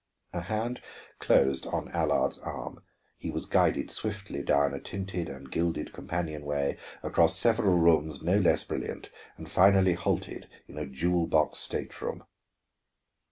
A 0.33 0.39
hand 0.41 0.81
closed 1.19 1.67
on 1.67 1.91
Allard's 1.91 2.39
arm; 2.39 2.81
he 3.17 3.29
was 3.29 3.45
guided 3.45 3.91
swiftly 3.91 4.41
down 4.41 4.73
a 4.73 4.79
tinted 4.79 5.29
and 5.29 5.51
gilded 5.51 5.93
companionway, 5.93 6.77
across 7.03 7.37
several 7.37 7.77
rooms 7.77 8.23
no 8.23 8.39
less 8.39 8.63
brilliant, 8.63 9.11
and 9.37 9.47
finally 9.47 9.93
halted 9.93 10.49
in 10.67 10.79
a 10.79 10.87
jewel 10.87 11.27
box 11.27 11.59
state 11.59 12.01
room. 12.01 12.23